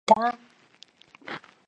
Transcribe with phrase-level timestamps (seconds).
[0.09, 0.39] 실례합니다.